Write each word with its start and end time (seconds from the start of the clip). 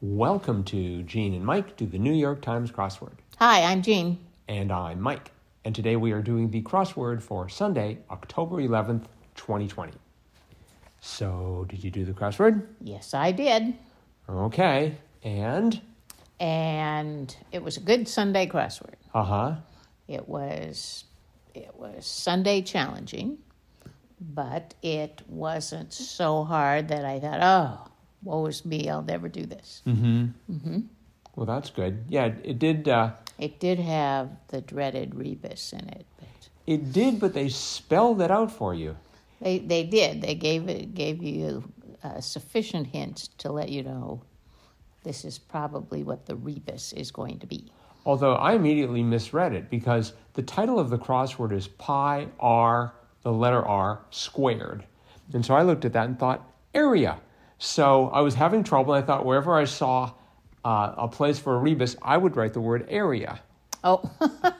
Welcome 0.00 0.62
to 0.64 1.02
Gene 1.02 1.34
and 1.34 1.44
Mike 1.44 1.76
do 1.76 1.84
the 1.84 1.98
New 1.98 2.12
York 2.12 2.40
Times 2.40 2.70
crossword. 2.70 3.14
Hi, 3.40 3.64
I'm 3.64 3.82
Jean. 3.82 4.16
And 4.46 4.70
I'm 4.70 5.00
Mike. 5.00 5.32
And 5.64 5.74
today 5.74 5.96
we 5.96 6.12
are 6.12 6.22
doing 6.22 6.52
the 6.52 6.62
crossword 6.62 7.20
for 7.20 7.48
Sunday, 7.48 7.98
October 8.08 8.58
11th, 8.58 9.06
2020. 9.34 9.92
So, 11.00 11.66
did 11.68 11.82
you 11.82 11.90
do 11.90 12.04
the 12.04 12.12
crossword? 12.12 12.64
Yes, 12.80 13.12
I 13.12 13.32
did. 13.32 13.74
Okay. 14.30 14.94
And? 15.24 15.80
And 16.38 17.36
it 17.50 17.60
was 17.60 17.76
a 17.76 17.80
good 17.80 18.06
Sunday 18.06 18.46
crossword. 18.46 18.94
Uh 19.12 19.24
huh. 19.24 19.54
It 20.06 20.28
was 20.28 21.06
it 21.56 21.74
was 21.74 22.06
Sunday 22.06 22.62
challenging, 22.62 23.38
but 24.20 24.74
it 24.80 25.22
wasn't 25.26 25.92
so 25.92 26.44
hard 26.44 26.86
that 26.86 27.04
I 27.04 27.18
thought, 27.18 27.40
oh, 27.42 27.90
woe 28.22 28.46
is 28.46 28.64
me, 28.64 28.88
I'll 28.88 29.02
never 29.02 29.28
do 29.28 29.46
this. 29.46 29.82
Well, 31.36 31.46
that's 31.46 31.70
good. 31.70 32.04
Yeah, 32.08 32.26
it, 32.26 32.40
it 32.44 32.58
did. 32.58 32.88
Uh, 32.88 33.12
It 33.38 33.60
did 33.60 33.78
have 33.78 34.30
the 34.48 34.60
dreaded 34.60 35.14
rebus 35.14 35.72
in 35.72 35.88
it, 35.88 36.04
but 36.18 36.28
it 36.66 36.92
did, 36.92 37.20
but 37.20 37.32
they 37.34 37.48
spelled 37.48 38.20
it 38.20 38.30
out 38.30 38.50
for 38.50 38.74
you. 38.74 38.96
they 39.40 39.58
they 39.60 39.84
did. 39.84 40.20
They 40.20 40.34
gave 40.34 40.68
it 40.68 40.94
gave 40.94 41.22
you 41.22 41.62
uh, 42.02 42.20
sufficient 42.20 42.88
hints 42.88 43.28
to 43.38 43.52
let 43.52 43.68
you 43.68 43.82
know 43.84 44.22
this 45.04 45.24
is 45.24 45.38
probably 45.38 46.02
what 46.02 46.26
the 46.26 46.34
rebus 46.34 46.92
is 46.92 47.10
going 47.12 47.38
to 47.38 47.46
be. 47.46 47.70
Although 48.04 48.34
I 48.34 48.54
immediately 48.54 49.02
misread 49.02 49.52
it 49.52 49.70
because 49.70 50.14
the 50.34 50.42
title 50.42 50.78
of 50.78 50.90
the 50.90 50.98
crossword 50.98 51.52
is 51.52 51.68
pi 51.68 52.26
r, 52.40 52.92
the 53.22 53.32
letter 53.32 53.64
R, 53.64 54.00
squared. 54.10 54.84
And 55.34 55.44
so 55.44 55.54
I 55.54 55.62
looked 55.62 55.84
at 55.84 55.92
that 55.92 56.06
and 56.06 56.18
thought, 56.18 56.42
area. 56.74 57.18
So 57.58 58.08
I 58.08 58.20
was 58.20 58.34
having 58.34 58.64
trouble. 58.64 58.94
And 58.94 59.02
I 59.02 59.06
thought 59.06 59.24
wherever 59.24 59.54
I 59.54 59.64
saw 59.64 60.12
uh, 60.64 60.94
a 60.96 61.08
place 61.08 61.38
for 61.38 61.54
a 61.54 61.58
rebus, 61.58 61.96
I 62.02 62.16
would 62.16 62.36
write 62.36 62.52
the 62.52 62.60
word 62.60 62.86
area. 62.88 63.40
Oh, 63.84 64.02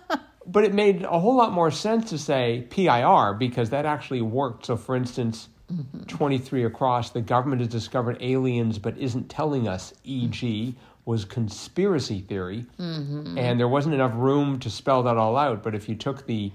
But 0.50 0.64
it 0.64 0.72
made 0.72 1.02
a 1.02 1.18
whole 1.20 1.36
lot 1.36 1.52
more 1.52 1.70
sense 1.70 2.08
to 2.08 2.16
say 2.18 2.66
PIR 2.70 3.34
because 3.34 3.68
that 3.68 3.84
actually 3.84 4.22
worked. 4.22 4.64
So, 4.64 4.76
for 4.78 4.96
instance, 4.96 5.50
23 6.06 6.64
across, 6.64 7.10
the 7.10 7.20
government 7.20 7.60
has 7.60 7.68
discovered 7.68 8.16
aliens 8.20 8.78
but 8.78 8.96
isn't 8.96 9.28
telling 9.28 9.68
us, 9.68 9.92
e.g., 10.04 10.74
was 11.04 11.26
conspiracy 11.26 12.22
theory. 12.22 12.64
And 12.78 13.60
there 13.60 13.68
wasn't 13.68 13.94
enough 13.94 14.12
room 14.14 14.58
to 14.60 14.70
spell 14.70 15.02
that 15.02 15.18
all 15.18 15.36
out. 15.36 15.62
But 15.62 15.74
if 15.74 15.86
you 15.86 15.94
took 15.94 16.26
the 16.26 16.50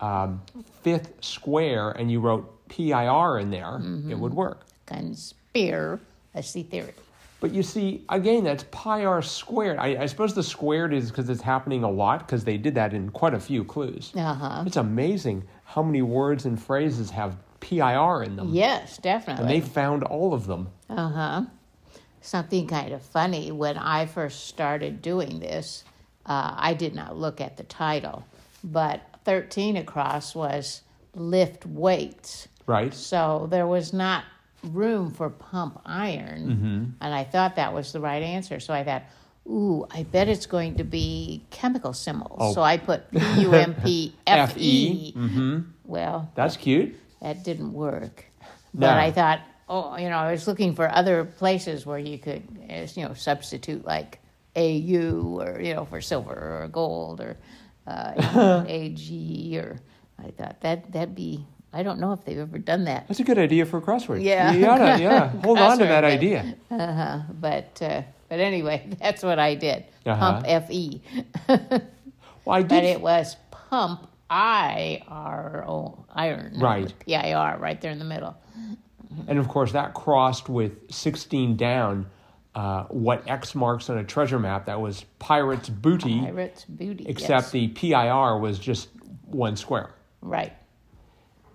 um, 0.00 0.40
fifth 0.82 1.12
square 1.22 1.90
and 1.90 2.10
you 2.10 2.20
wrote 2.20 2.66
PIR 2.70 3.38
in 3.40 3.50
there, 3.50 3.78
it 4.08 4.18
would 4.18 4.32
work. 4.32 4.64
conspiracy 4.86 5.34
theory. 5.54 6.92
But 7.40 7.52
you 7.52 7.62
see, 7.62 8.04
again, 8.08 8.44
that's 8.44 8.64
pi 8.70 9.04
r 9.04 9.20
squared. 9.20 9.78
I, 9.78 10.02
I 10.02 10.06
suppose 10.06 10.34
the 10.34 10.42
squared 10.42 10.94
is 10.94 11.10
because 11.10 11.28
it's 11.28 11.42
happening 11.42 11.84
a 11.84 11.90
lot 11.90 12.20
because 12.20 12.44
they 12.44 12.56
did 12.56 12.74
that 12.76 12.94
in 12.94 13.10
quite 13.10 13.34
a 13.34 13.40
few 13.40 13.64
clues. 13.64 14.12
Uh 14.16 14.34
huh. 14.34 14.64
It's 14.66 14.76
amazing 14.76 15.44
how 15.64 15.82
many 15.82 16.02
words 16.02 16.46
and 16.46 16.60
phrases 16.60 17.10
have 17.10 17.36
PIR 17.60 18.22
in 18.22 18.36
them. 18.36 18.48
Yes, 18.52 18.98
definitely. 18.98 19.42
And 19.42 19.50
they 19.50 19.60
found 19.60 20.04
all 20.04 20.32
of 20.32 20.46
them. 20.46 20.68
Uh 20.88 21.08
huh. 21.08 21.42
Something 22.20 22.66
kind 22.66 22.94
of 22.94 23.02
funny 23.02 23.52
when 23.52 23.76
I 23.76 24.06
first 24.06 24.46
started 24.46 25.02
doing 25.02 25.40
this, 25.40 25.84
uh, 26.24 26.54
I 26.56 26.72
did 26.72 26.94
not 26.94 27.18
look 27.18 27.42
at 27.42 27.58
the 27.58 27.64
title, 27.64 28.24
but 28.62 29.02
13 29.24 29.76
across 29.76 30.34
was 30.34 30.80
lift 31.14 31.66
weights. 31.66 32.48
Right? 32.66 32.94
So 32.94 33.48
there 33.50 33.66
was 33.66 33.92
not 33.92 34.24
room 34.72 35.10
for 35.10 35.30
pump 35.30 35.80
iron. 35.84 36.96
And 37.00 37.14
I 37.14 37.24
thought 37.24 37.56
that 37.56 37.72
was 37.72 37.92
the 37.92 38.00
right 38.00 38.22
answer. 38.22 38.60
So 38.60 38.72
I 38.74 38.84
thought, 38.84 39.02
ooh, 39.46 39.86
I 39.90 40.04
bet 40.04 40.28
it's 40.28 40.46
going 40.46 40.76
to 40.76 40.84
be 40.84 41.44
chemical 41.50 41.92
symbols. 41.92 42.38
Oh. 42.40 42.52
So 42.54 42.62
I 42.62 42.76
put 42.78 43.10
P 43.12 43.18
U 43.42 43.52
M 43.52 43.74
P 43.74 44.14
F. 44.26 44.54
E. 44.56 45.14
Well, 45.84 46.30
That's 46.34 46.56
cute. 46.56 46.96
that 47.20 47.44
didn't 47.44 47.72
work. 47.72 48.24
No. 48.72 48.88
But 48.88 48.98
I 48.98 49.10
thought, 49.12 49.40
oh, 49.68 49.96
you 49.96 50.08
know, 50.08 50.16
I 50.16 50.32
was 50.32 50.46
looking 50.48 50.74
for 50.74 50.88
other 50.90 51.24
places 51.24 51.84
where 51.86 51.98
you 51.98 52.18
could, 52.18 52.42
uh, 52.70 52.86
you 52.94 53.06
know, 53.06 53.14
substitute 53.14 53.84
like 53.84 54.18
AU 54.56 55.38
or, 55.40 55.60
you 55.60 55.74
know, 55.74 55.84
for 55.84 56.00
silver 56.00 56.62
or 56.62 56.68
gold 56.68 57.20
or 57.20 57.36
uh, 57.86 58.64
AG 58.66 59.58
or 59.58 59.78
I 60.18 60.30
thought 60.30 60.60
that 60.62 60.90
that'd 60.92 61.14
be, 61.14 61.44
I 61.74 61.82
don't 61.82 61.98
know 61.98 62.12
if 62.12 62.24
they've 62.24 62.38
ever 62.38 62.58
done 62.58 62.84
that. 62.84 63.08
That's 63.08 63.20
a 63.20 63.24
good 63.24 63.38
idea 63.38 63.66
for 63.66 63.78
a 63.78 63.82
crossword. 63.82 64.22
Yeah. 64.22 64.52
You 64.52 64.60
gotta, 64.60 65.02
yeah. 65.02 65.28
Hold 65.44 65.58
on 65.58 65.78
to 65.78 65.84
that 65.84 66.04
idea. 66.04 66.54
Uh-huh. 66.70 67.20
But, 67.40 67.82
uh, 67.82 68.02
but 68.28 68.40
anyway, 68.40 68.88
that's 69.00 69.22
what 69.22 69.38
I 69.38 69.54
did. 69.56 69.84
Uh-huh. 70.06 70.42
Pump 70.42 70.68
FE. 70.68 71.02
Well, 72.44 72.58
I 72.58 72.62
But 72.62 72.84
it 72.84 73.00
was 73.00 73.36
pump 73.50 74.06
I 74.28 75.02
R 75.08 75.64
O 75.66 76.04
iron. 76.14 76.58
Right. 76.60 76.92
P 76.98 77.14
I 77.14 77.32
R 77.32 77.58
right 77.58 77.80
there 77.80 77.90
in 77.90 77.98
the 77.98 78.04
middle. 78.04 78.36
And 79.28 79.38
of 79.38 79.48
course, 79.48 79.72
that 79.72 79.94
crossed 79.94 80.48
with 80.48 80.92
16 80.92 81.56
down. 81.56 82.06
Uh, 82.54 82.84
what 82.84 83.26
X 83.28 83.54
marks 83.54 83.90
on 83.90 83.98
a 83.98 84.04
treasure 84.04 84.38
map 84.38 84.66
that 84.66 84.80
was 84.80 85.04
pirate's 85.18 85.68
booty, 85.68 86.20
Pirate's 86.20 86.64
booty. 86.66 87.04
except 87.08 87.30
yes. 87.30 87.50
the 87.50 87.68
PIR 87.68 88.38
was 88.38 88.60
just 88.60 88.90
one 89.24 89.56
square. 89.56 89.90
Right. 90.20 90.52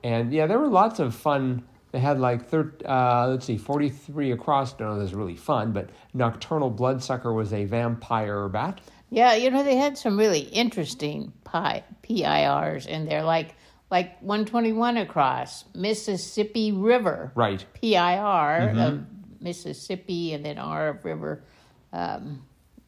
And 0.04 0.32
yeah, 0.32 0.48
there 0.48 0.60
were 0.60 0.68
lots 0.68 1.00
of 1.00 1.14
fun. 1.16 1.64
They 1.92 2.00
had 2.00 2.20
like 2.20 2.48
thir- 2.50 2.74
uh, 2.86 3.28
let's 3.30 3.46
see, 3.46 3.58
forty 3.58 3.90
three 3.90 4.32
across. 4.32 4.78
No, 4.80 4.98
this 5.00 5.10
is 5.10 5.16
really 5.16 5.36
fun. 5.36 5.72
But 5.72 5.90
nocturnal 6.14 6.70
bloodsucker 6.70 7.34
was 7.34 7.52
a 7.54 7.66
vampire 7.66 8.48
bat. 8.48 8.82
Yeah, 9.10 9.34
you 9.34 9.50
know 9.50 9.64
they 9.64 9.76
had 9.76 9.98
some 9.98 10.18
really 10.18 10.42
interesting 10.42 11.34
pi 11.44 11.84
PIRs 12.04 12.86
in 12.86 13.06
there, 13.06 13.24
like 13.24 13.56
like 13.90 14.22
121 14.22 14.98
across 14.98 15.66
Mississippi 15.74 16.72
River 16.72 17.32
Right. 17.34 17.66
PIR 17.82 18.70
of 18.78 19.06
Mississippi, 19.42 20.34
and 20.34 20.46
then 20.46 20.60
R 20.60 20.90
of 20.90 21.04
River. 21.04 21.44
Um, 21.92 22.44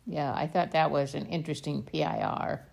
yeah, 0.06 0.32
I 0.32 0.46
thought 0.46 0.72
that 0.72 0.92
was 0.92 1.16
an 1.16 1.26
interesting 1.26 1.82
PIR. 1.82 2.68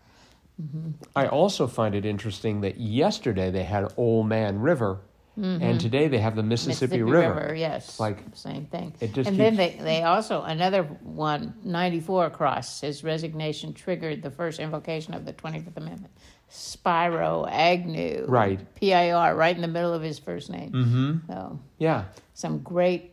I 1.15 1.27
also 1.29 1.67
find 1.67 1.95
it 1.95 2.05
interesting 2.05 2.63
that 2.63 2.79
yesterday 2.81 3.51
they 3.51 3.63
had 3.65 3.93
Old 3.97 4.27
Man 4.29 4.61
River, 4.61 5.01
and 5.37 5.81
today 5.81 6.09
they 6.09 6.19
have 6.19 6.35
the 6.35 6.43
Mississippi, 6.43 7.01
River. 7.01 7.55
yes, 7.57 8.01
Like, 8.01 8.19
same 8.35 8.67
thing. 8.67 8.95
it 9.01 9.13
just 9.13 9.29
and 9.31 9.39
then 9.39 9.55
they, 9.55 9.79
they 9.81 10.03
also 10.03 10.43
another 10.43 10.83
one 10.83 11.55
94 11.63 12.27
across. 12.27 12.81
His 12.81 13.05
resignation 13.05 13.73
triggered 13.73 14.21
the 14.21 14.33
first 14.33 14.59
invocation 14.59 15.15
of 15.15 15.25
the 15.25 15.33
25th 15.33 15.77
Amendment. 15.77 16.13
Spiro 16.49 17.47
Agnew, 17.47 18.25
Right. 18.27 18.59
PIR, 18.75 19.37
right 19.37 19.55
in 19.55 19.63
the 19.63 19.69
middle 19.69 19.93
of 19.95 20.03
his 20.03 20.19
first 20.19 20.51
name. 20.51 20.73
Mm-hmm. 20.73 21.33
So 21.33 21.61
Yeah, 21.79 22.05
some 22.35 22.59
great 22.61 23.13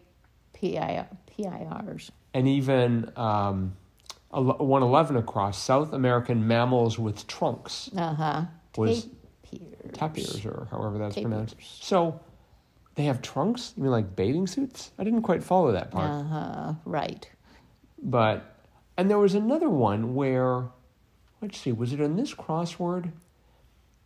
PIR, 0.54 1.06
PIRs. 1.28 2.12
and 2.34 2.48
even 2.48 3.12
um, 3.16 3.76
one 4.42 4.84
eleven 4.84 5.16
across 5.18 5.58
South 5.62 5.94
American 5.94 6.48
mammals 6.48 6.98
with 7.00 7.26
trunks, 7.28 7.90
Uh 7.96 8.14
huh. 8.14 8.42
Was- 8.78 9.08
Tapirs. 9.94 9.94
tapirs 9.94 10.46
or 10.46 10.68
however 10.72 10.98
that's 10.98 11.16
Tapirs. 11.16 11.22
pronounced. 11.22 11.56
So 11.84 12.20
they 12.96 13.06
have 13.06 13.22
trunks. 13.22 13.74
You 13.78 13.84
mean 13.84 13.92
like 13.92 14.16
bathing 14.16 14.48
suits? 14.48 14.92
I 15.00 15.04
didn't 15.04 15.22
quite 15.22 15.44
follow 15.44 15.72
that 15.72 15.92
part. 15.92 16.10
Uh 16.12 16.24
huh. 16.24 16.74
Right. 16.86 17.30
But 18.02 18.56
and 18.98 19.10
there 19.10 19.20
was 19.20 19.36
another 19.36 19.70
one 19.70 20.16
where 20.16 20.66
let's 21.42 21.58
see, 21.60 21.72
was 21.72 21.94
it 21.94 22.00
in 22.02 22.16
this 22.18 22.34
crossword 22.34 23.12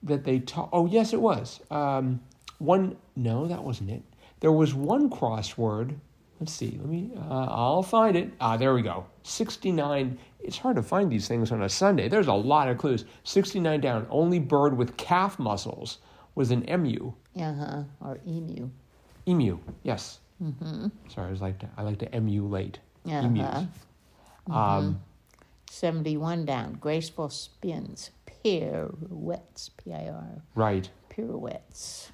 that 0.03 0.23
they 0.25 0.39
taught? 0.39 0.69
Oh 0.71 0.85
yes, 0.85 1.13
it 1.13 1.21
was. 1.21 1.59
Um, 1.71 2.21
one 2.59 2.97
no, 3.15 3.47
that 3.47 3.63
wasn't 3.63 3.89
it. 3.91 4.03
There 4.41 4.51
was 4.51 4.73
one 4.73 5.09
crossword. 5.09 5.95
Let's 6.39 6.53
see. 6.53 6.77
Let 6.79 6.87
me. 6.89 7.11
Uh, 7.17 7.47
I'll 7.49 7.83
find 7.83 8.15
it. 8.15 8.31
Ah, 8.39 8.55
there 8.57 8.73
we 8.73 8.81
go. 8.81 9.05
Sixty-nine. 9.23 10.17
It's 10.39 10.57
hard 10.57 10.77
to 10.77 10.83
find 10.83 11.11
these 11.11 11.27
things 11.27 11.51
on 11.51 11.63
a 11.63 11.69
Sunday. 11.69 12.07
There's 12.07 12.27
a 12.27 12.33
lot 12.33 12.69
of 12.69 12.77
clues. 12.77 13.03
Sixty-nine 13.25 13.81
down. 13.81 14.07
Only 14.09 14.39
bird 14.39 14.77
with 14.77 14.95
calf 14.95 15.37
muscles 15.37 15.97
was 16.35 16.51
an 16.51 16.69
emu. 16.69 17.11
Uh 17.37 17.53
huh. 17.53 17.83
Or 18.01 18.19
emu. 18.25 18.69
Emu. 19.27 19.59
Yes. 19.83 20.19
Mm-hmm. 20.41 20.87
Sorry, 21.09 21.27
I 21.27 21.31
was 21.31 21.41
like 21.41 21.59
to, 21.59 21.69
I 21.75 21.81
like 21.81 21.99
to 21.99 22.15
emulate 22.15 22.79
Uh 23.05 23.11
emus. 23.15 23.65
huh. 24.49 24.53
Um, 24.57 25.01
71 25.69 26.45
down. 26.45 26.77
Graceful 26.79 27.29
spins. 27.29 28.11
Pirouettes. 28.25 29.69
P 29.75 29.93
I 29.93 30.07
R. 30.07 30.41
right. 30.55 30.89
Pirouettes. 31.09 32.11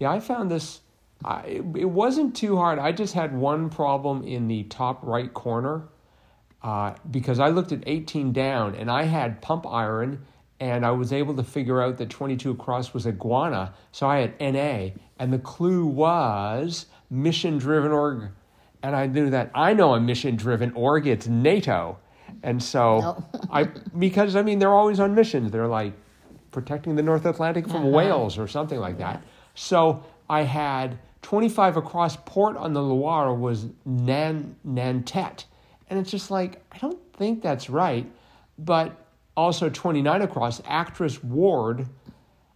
Yeah, 0.00 0.10
I 0.10 0.18
found 0.18 0.50
this. 0.50 0.80
I, 1.24 1.62
it, 1.76 1.88
wasn't 1.88 2.34
too 2.34 2.56
hard. 2.56 2.78
I 2.78 2.92
just 2.92 3.14
had 3.14 3.34
one 3.36 3.70
problem 3.70 4.24
in 4.24 4.48
the 4.48 4.64
top 4.64 5.00
right 5.02 5.32
corner 5.32 5.88
uh, 6.62 6.94
because 7.10 7.38
I 7.38 7.48
looked 7.48 7.72
at 7.72 7.82
18 7.86 8.32
down 8.32 8.74
and 8.74 8.90
I 8.90 9.04
had 9.04 9.40
pump 9.42 9.66
iron 9.66 10.24
and 10.60 10.86
I 10.86 10.92
was 10.92 11.12
able 11.12 11.34
to 11.36 11.42
figure 11.42 11.82
out 11.82 11.98
that 11.98 12.08
22 12.10 12.52
across 12.52 12.94
was 12.94 13.06
iguana. 13.06 13.74
So 13.90 14.06
I 14.06 14.18
had 14.18 14.40
NA 14.40 14.90
and 15.18 15.32
the 15.32 15.38
clue 15.38 15.86
was 15.86 16.86
mission 17.10 17.58
driven 17.58 17.92
org. 17.92 18.30
and 18.82 18.96
I 18.96 19.06
knew 19.06 19.30
that 19.30 19.50
I 19.54 19.74
know 19.74 19.94
a 19.94 20.00
mission 20.00 20.36
driven 20.36 20.72
org. 20.72 21.06
It's 21.06 21.28
NATO, 21.28 21.98
and 22.42 22.62
so 22.62 23.22
I 23.50 23.64
because 23.98 24.34
I 24.36 24.42
mean 24.42 24.58
they're 24.58 24.74
always 24.74 24.98
on 24.98 25.14
missions. 25.14 25.52
They're 25.52 25.68
like 25.68 25.92
protecting 26.50 26.96
the 26.96 27.02
North 27.02 27.24
Atlantic 27.24 27.68
from 27.68 27.90
whales 27.90 28.38
or 28.38 28.48
something 28.48 28.78
like 28.78 28.98
that. 28.98 29.22
So 29.54 30.04
I 30.28 30.42
had 30.42 30.98
25 31.22 31.76
across 31.76 32.16
port 32.16 32.56
on 32.56 32.72
the 32.72 32.82
Loire 32.82 33.34
was 33.34 33.66
Nan, 33.84 34.56
Nantet. 34.66 35.44
And 35.88 35.98
it's 35.98 36.10
just 36.10 36.30
like, 36.30 36.62
I 36.72 36.78
don't 36.78 36.98
think 37.14 37.42
that's 37.42 37.70
right. 37.70 38.06
But 38.58 38.98
also 39.36 39.70
29 39.70 40.22
across, 40.22 40.60
actress 40.66 41.22
Ward, 41.22 41.86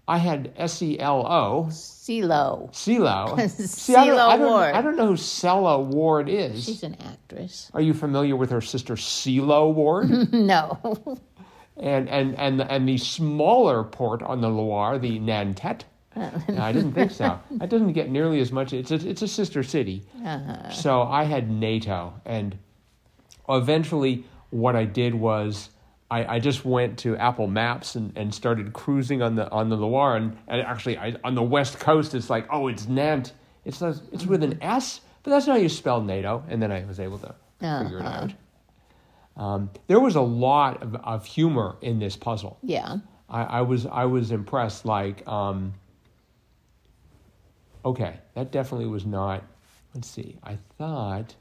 I 0.08 0.18
had 0.18 0.52
S 0.56 0.82
E 0.82 0.98
L 1.00 1.26
O, 1.26 1.66
CeeLo. 1.68 2.70
CeeLo. 2.70 3.34
CeeLo 3.36 4.38
Ward. 4.38 4.74
I 4.74 4.80
don't 4.80 4.96
know 4.96 5.08
who 5.08 5.14
Sela 5.14 5.84
Ward 5.84 6.28
is. 6.28 6.64
She's 6.64 6.82
an 6.84 6.96
actress. 7.04 7.70
Are 7.74 7.80
you 7.80 7.92
familiar 7.92 8.36
with 8.36 8.50
her 8.50 8.60
sister 8.60 8.94
CeeLo 8.94 9.74
Ward? 9.74 10.08
no. 10.32 11.18
and, 11.76 12.08
and, 12.08 12.38
and, 12.38 12.60
and 12.62 12.88
the 12.88 12.98
smaller 12.98 13.82
port 13.82 14.22
on 14.22 14.40
the 14.40 14.48
Loire, 14.48 14.98
the 14.98 15.18
Nantet? 15.18 15.82
No, 16.16 16.62
I 16.62 16.72
didn't 16.72 16.92
think 16.92 17.10
so. 17.10 17.38
It 17.60 17.70
doesn't 17.70 17.92
get 17.92 18.10
nearly 18.10 18.40
as 18.40 18.50
much. 18.52 18.72
It's 18.72 18.90
a, 18.90 18.94
it's 18.94 19.22
a 19.22 19.28
sister 19.28 19.62
city. 19.62 20.02
So 20.72 21.02
I 21.02 21.24
had 21.24 21.50
NATO, 21.50 22.14
and 22.24 22.56
eventually, 23.48 24.24
what 24.50 24.76
I 24.76 24.84
did 24.84 25.14
was 25.14 25.70
I, 26.10 26.36
I 26.36 26.38
just 26.38 26.64
went 26.64 26.98
to 27.00 27.16
Apple 27.16 27.46
Maps 27.48 27.94
and, 27.96 28.16
and 28.16 28.34
started 28.34 28.72
cruising 28.72 29.22
on 29.22 29.34
the 29.34 29.50
on 29.50 29.68
the 29.68 29.76
Loire, 29.76 30.16
and, 30.16 30.36
and 30.48 30.60
actually 30.62 30.98
I, 30.98 31.16
on 31.24 31.34
the 31.34 31.42
west 31.42 31.80
coast, 31.80 32.14
it's 32.14 32.30
like 32.30 32.46
oh, 32.50 32.68
it's 32.68 32.86
Nant. 32.88 33.32
It's 33.64 33.82
it's 33.82 34.24
with 34.24 34.42
an 34.42 34.58
S, 34.62 35.00
but 35.22 35.32
that's 35.32 35.46
not 35.46 35.54
how 35.54 35.58
you 35.62 35.68
spell 35.68 36.00
NATO. 36.02 36.44
And 36.48 36.62
then 36.62 36.70
I 36.70 36.84
was 36.84 37.00
able 37.00 37.18
to 37.18 37.34
figure 37.60 37.98
it 37.98 38.06
out. 38.06 38.32
Um, 39.36 39.70
there 39.86 40.00
was 40.00 40.14
a 40.16 40.20
lot 40.20 40.82
of, 40.82 40.94
of 40.96 41.26
humor 41.26 41.76
in 41.82 41.98
this 41.98 42.16
puzzle. 42.16 42.58
Yeah. 42.62 42.98
I, 43.28 43.42
I 43.42 43.60
was 43.62 43.86
I 43.86 44.04
was 44.04 44.30
impressed. 44.30 44.84
Like, 44.86 45.26
um, 45.26 45.74
okay, 47.86 48.18
that 48.34 48.52
definitely 48.52 48.86
was 48.86 49.06
not. 49.06 49.42
Let's 49.94 50.08
see. 50.10 50.36
I 50.42 50.58
thought. 50.76 51.34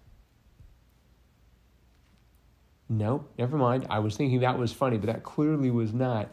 Nope, 2.88 3.30
never 3.38 3.58
mind. 3.58 3.88
I 3.90 4.00
was 4.00 4.16
thinking 4.16 4.40
that 4.42 4.58
was 4.58 4.72
funny, 4.72 4.98
but 4.98 5.08
that 5.08 5.24
clearly 5.24 5.72
was 5.72 5.92
not. 5.94 6.30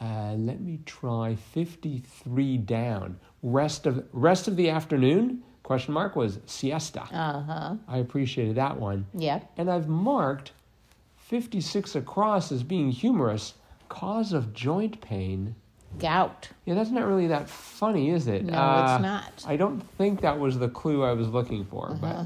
Uh, 0.00 0.34
let 0.38 0.60
me 0.60 0.80
try 0.86 1.34
fifty-three 1.34 2.56
down. 2.56 3.18
Rest 3.42 3.86
of 3.86 4.06
rest 4.12 4.48
of 4.48 4.56
the 4.56 4.70
afternoon? 4.70 5.42
Question 5.62 5.92
mark 5.92 6.16
was 6.16 6.38
siesta. 6.46 7.02
Uh 7.02 7.42
huh. 7.42 7.74
I 7.86 7.98
appreciated 7.98 8.56
that 8.56 8.78
one. 8.78 9.06
Yep. 9.14 9.52
And 9.56 9.70
I've 9.70 9.88
marked 9.88 10.52
56 11.16 11.94
across 11.94 12.50
as 12.50 12.64
being 12.64 12.90
humorous. 12.90 13.54
Cause 13.88 14.32
of 14.32 14.52
joint 14.52 15.00
pain. 15.00 15.54
Gout. 15.98 16.48
Yeah, 16.64 16.74
that's 16.74 16.90
not 16.90 17.06
really 17.06 17.26
that 17.28 17.48
funny, 17.48 18.10
is 18.10 18.26
it? 18.26 18.44
No, 18.44 18.56
Uh, 18.56 18.94
it's 18.94 19.02
not. 19.02 19.44
I 19.46 19.56
don't 19.56 19.80
think 19.98 20.20
that 20.22 20.38
was 20.38 20.58
the 20.58 20.68
clue 20.68 21.02
I 21.04 21.12
was 21.12 21.28
looking 21.28 21.64
for. 21.64 21.90
Uh-huh. 21.90 22.24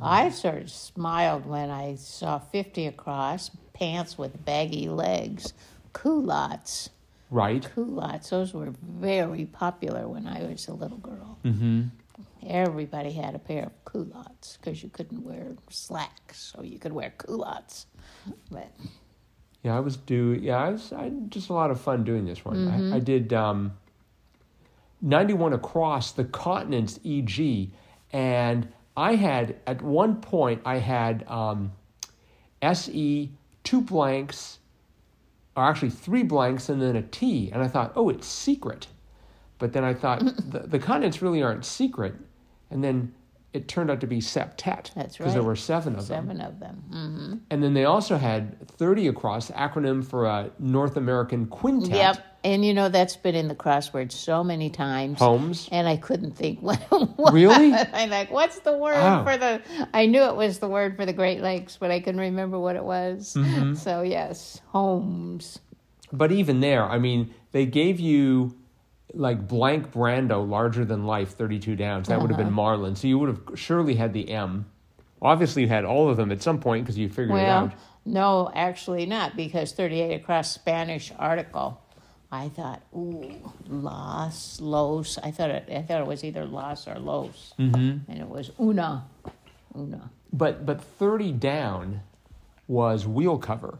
I 0.00 0.30
sort 0.30 0.62
of 0.62 0.70
smiled 0.70 1.46
when 1.46 1.70
I 1.70 1.94
saw 1.96 2.38
50 2.38 2.86
across, 2.86 3.50
pants 3.72 4.18
with 4.18 4.44
baggy 4.44 4.88
legs, 4.88 5.52
culottes. 5.92 6.90
Right. 7.30 7.68
Culottes, 7.74 8.30
those 8.30 8.52
were 8.52 8.72
very 8.82 9.46
popular 9.46 10.08
when 10.08 10.26
I 10.26 10.42
was 10.42 10.68
a 10.68 10.74
little 10.74 10.98
girl. 10.98 11.38
Mm-hmm. 11.44 11.82
Everybody 12.46 13.12
had 13.12 13.34
a 13.34 13.38
pair 13.38 13.64
of 13.66 13.84
culottes 13.84 14.58
because 14.60 14.82
you 14.82 14.88
couldn't 14.90 15.22
wear 15.24 15.52
slacks, 15.70 16.52
so 16.54 16.62
you 16.62 16.78
could 16.78 16.92
wear 16.92 17.12
culottes. 17.16 17.86
But 18.50 18.70
Yeah, 19.62 19.76
I 19.76 19.80
was 19.80 19.96
do. 19.96 20.38
Yeah, 20.40 20.56
I 20.56 20.70
was. 20.70 20.92
I 20.92 21.04
had 21.04 21.30
just 21.30 21.48
a 21.48 21.52
lot 21.52 21.70
of 21.70 21.80
fun 21.80 22.04
doing 22.04 22.24
this 22.24 22.44
one. 22.44 22.56
Mm-hmm. 22.56 22.92
I, 22.92 22.96
I 22.96 22.98
did 22.98 23.32
um, 23.32 23.72
91 25.02 25.52
across 25.52 26.12
the 26.12 26.24
continents, 26.24 26.98
EG, 27.04 27.70
and 28.12 28.68
I 28.96 29.14
had 29.14 29.56
at 29.66 29.80
one 29.82 30.16
point 30.20 30.62
I 30.64 30.78
had 30.78 31.24
um, 31.28 31.72
SE 32.60 33.30
two 33.64 33.80
blanks, 33.80 34.58
or 35.56 35.64
actually 35.64 35.90
three 35.90 36.24
blanks 36.24 36.68
and 36.68 36.82
then 36.82 36.96
a 36.96 37.02
T, 37.02 37.50
and 37.52 37.62
I 37.62 37.68
thought, 37.68 37.92
oh, 37.94 38.08
it's 38.08 38.26
secret. 38.26 38.88
But 39.58 39.72
then 39.72 39.84
I 39.84 39.94
thought 39.94 40.24
the, 40.50 40.60
the 40.60 40.78
continents 40.78 41.22
really 41.22 41.42
aren't 41.42 41.64
secret, 41.64 42.14
and 42.70 42.82
then 42.82 43.14
it 43.52 43.68
turned 43.68 43.90
out 43.90 44.00
to 44.00 44.06
be 44.06 44.18
septet. 44.18 44.92
That's 44.94 44.96
right. 44.96 45.18
Because 45.18 45.34
there 45.34 45.42
were 45.42 45.56
seven 45.56 45.94
of 45.96 46.08
them. 46.08 46.26
seven 46.26 46.40
of 46.40 46.58
them. 46.58 46.76
hmm 46.90 47.34
And 47.50 47.62
then 47.62 47.74
they 47.74 47.84
also 47.84 48.16
had 48.16 48.66
30 48.68 49.08
across, 49.08 49.50
acronym 49.50 50.04
for 50.04 50.24
a 50.26 50.50
North 50.58 50.96
American 50.96 51.46
quintet. 51.46 51.94
Yep. 51.94 52.26
And 52.44 52.64
you 52.64 52.74
know, 52.74 52.88
that's 52.88 53.14
been 53.14 53.34
in 53.34 53.46
the 53.48 53.54
crossword 53.54 54.10
so 54.10 54.42
many 54.42 54.68
times. 54.70 55.18
Homes. 55.18 55.68
And 55.70 55.86
I 55.86 55.96
couldn't 55.96 56.32
think 56.36 56.60
what. 56.62 56.80
Really? 57.32 57.72
I'm 57.92 58.10
like, 58.10 58.30
what's 58.32 58.58
the 58.60 58.76
word 58.76 58.96
Oh. 58.96 59.22
for 59.24 59.36
the? 59.36 59.60
I 59.94 60.06
knew 60.06 60.22
it 60.22 60.34
was 60.36 60.58
the 60.58 60.68
word 60.68 60.96
for 60.96 61.04
the 61.06 61.12
Great 61.12 61.40
Lakes, 61.40 61.76
but 61.78 61.90
I 61.90 62.00
couldn't 62.00 62.20
remember 62.20 62.58
what 62.58 62.74
it 62.76 62.84
was. 62.84 63.34
Mm-hmm. 63.34 63.74
So 63.74 64.02
yes, 64.02 64.60
homes. 64.68 65.60
But 66.12 66.32
even 66.32 66.60
there, 66.60 66.84
I 66.84 66.98
mean, 66.98 67.32
they 67.52 67.64
gave 67.64 68.00
you 68.00 68.54
like 69.14 69.46
blank 69.46 69.92
Brando, 69.92 70.48
larger 70.48 70.84
than 70.84 71.06
life, 71.06 71.30
32 71.36 71.76
downs. 71.76 72.08
That 72.08 72.20
would 72.20 72.30
have 72.30 72.40
Uh-huh. 72.40 72.48
been 72.48 72.56
Marlon. 72.56 72.96
So 72.96 73.06
you 73.08 73.18
would 73.18 73.28
have 73.28 73.58
surely 73.58 73.94
had 73.94 74.12
the 74.12 74.30
M. 74.30 74.66
Obviously, 75.20 75.62
you 75.62 75.68
had 75.68 75.84
all 75.84 76.08
of 76.08 76.16
them 76.16 76.32
at 76.32 76.42
some 76.42 76.58
point 76.58 76.84
because 76.84 76.98
you 76.98 77.08
figured 77.08 77.30
it 77.30 77.34
Well, 77.34 77.64
out. 77.66 77.72
no, 78.04 78.50
actually 78.54 79.06
not, 79.06 79.36
because 79.36 79.72
38 79.72 80.14
across 80.14 80.50
Spanish 80.50 81.12
article. 81.18 81.78
I 82.32 82.48
thought, 82.48 82.80
ooh, 82.96 83.30
Los, 83.68 84.58
Los. 84.60 85.18
I 85.18 85.30
thought 85.30 85.50
it. 85.50 85.68
I 85.70 85.82
thought 85.82 86.00
it 86.00 86.06
was 86.06 86.24
either 86.24 86.44
Los 86.46 86.88
or 86.88 86.98
Los, 86.98 87.52
Mm-hmm. 87.58 88.10
and 88.10 88.18
it 88.20 88.26
was 88.28 88.50
Una, 88.58 89.04
Una. 89.78 90.10
But 90.32 90.64
but 90.64 90.80
30 90.82 91.32
down 91.32 92.00
was 92.66 93.06
wheel 93.06 93.36
cover. 93.36 93.78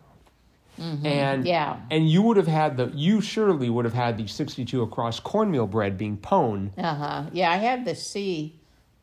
And 0.79 1.03
Mm-hmm. 1.05 1.47
Yeah. 1.47 1.77
and 1.91 2.09
you 2.09 2.23
would 2.23 2.37
have 2.37 2.47
had 2.47 2.77
the 2.77 2.91
you 2.95 3.21
surely 3.21 3.69
would 3.71 3.85
have 3.85 3.95
had 3.95 4.17
the 4.17 4.27
62 4.27 4.83
across 4.83 5.21
cornmeal 5.21 5.67
bread 5.67 5.99
being 5.99 6.17
pone. 6.17 6.73
Uh 6.79 6.95
huh. 6.95 7.25
Yeah, 7.33 7.51
I 7.51 7.57
had 7.57 7.85
the 7.85 7.95
C, 7.95 8.59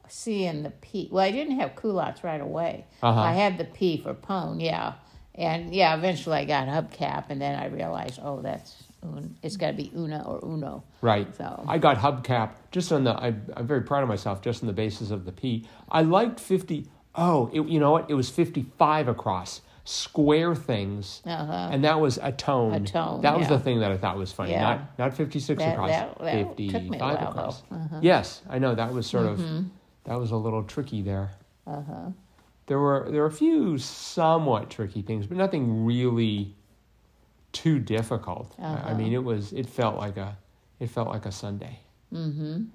C 0.08 0.46
and 0.46 0.66
the 0.66 0.72
P. 0.72 1.08
Well, 1.12 1.24
I 1.24 1.32
didn't 1.32 1.60
have 1.60 1.76
culottes 1.76 2.24
right 2.24 2.42
away. 2.42 2.86
Uh-huh. 3.04 3.20
I 3.20 3.34
had 3.34 3.58
the 3.58 3.66
P 3.66 3.98
for 4.02 4.14
pone. 4.14 4.60
Yeah, 4.60 4.94
and 5.36 5.74
yeah, 5.74 5.96
eventually 5.96 6.38
I 6.38 6.46
got 6.46 6.68
hubcap, 6.68 7.26
and 7.30 7.40
then 7.42 7.58
I 7.58 7.68
realized, 7.68 8.20
oh, 8.22 8.42
that's 8.42 8.84
un- 9.04 9.36
it's 9.44 9.56
got 9.56 9.68
to 9.68 9.74
be 9.78 9.92
Una 9.96 10.24
or 10.26 10.40
Uno. 10.44 10.84
Right. 11.02 11.34
So- 11.36 11.64
I 11.68 11.78
got 11.78 11.98
hubcap 11.98 12.52
just 12.72 12.92
on 12.92 13.04
the. 13.04 13.12
I, 13.12 13.28
I'm 13.56 13.68
very 13.68 13.82
proud 13.84 14.02
of 14.04 14.10
myself 14.10 14.42
just 14.42 14.64
on 14.64 14.68
the 14.68 14.74
basis 14.74 15.12
of 15.12 15.26
the 15.26 15.32
P. 15.32 15.66
I 15.90 16.02
liked 16.02 16.40
50. 16.40 16.88
Oh, 17.16 17.50
it, 17.54 17.62
you 17.68 17.80
know 17.80 17.92
what? 17.92 18.10
It 18.10 18.14
was 18.16 18.30
55 18.30 19.08
across 19.08 19.62
square 19.90 20.54
things, 20.54 21.22
Uh-huh. 21.26 21.70
and 21.72 21.84
that 21.84 22.00
was 22.00 22.20
a 22.22 22.32
tone. 22.32 22.74
A 22.74 22.80
tone, 22.82 23.22
That 23.22 23.38
was 23.40 23.48
the 23.48 23.58
thing 23.60 23.80
that 23.80 23.92
I 23.92 23.98
thought 23.98 24.18
was 24.18 24.32
funny. 24.32 24.52
Yeah. 24.52 24.62
Not 24.62 25.00
not 25.00 25.14
56 25.16 25.62
across. 25.64 25.90
that- 25.90 26.18
that 26.20 26.34
took 26.58 26.58
55 26.58 26.90
me 26.92 26.98
a 26.98 27.00
while, 27.00 27.30
across. 27.30 27.64
Uh-huh. 27.72 28.00
Yes, 28.02 28.44
I 28.48 28.60
know 28.60 28.76
that 28.76 28.94
was 28.94 29.08
sort 29.08 29.26
Mm-hmm. 29.26 29.58
of 29.58 29.66
that 30.04 30.20
was 30.20 30.30
a 30.32 30.36
little 30.38 30.64
tricky 30.64 31.02
there. 31.02 31.32
Uh 31.66 31.82
huh. 31.82 32.10
There 32.68 32.78
were 32.80 33.08
there 33.10 33.22
were 33.22 33.28
a 33.28 33.32
few 33.32 33.80
somewhat 33.80 34.70
tricky 34.70 35.02
things, 35.02 35.26
but 35.26 35.38
nothing 35.38 35.86
really 35.86 36.54
too 37.52 37.80
difficult. 37.80 38.54
I- 38.60 38.64
I 38.64 38.68
Uh-huh. 38.74 38.94
mean, 38.96 39.12
it 39.14 39.24
was 39.24 39.54
it 39.54 39.66
felt 39.68 39.98
like 39.98 40.18
a 40.18 40.38
it 40.80 40.90
felt 40.92 41.08
like 41.10 41.26
a 41.26 41.32
Sunday. 41.32 41.80
Mm-hmm. 42.14 42.66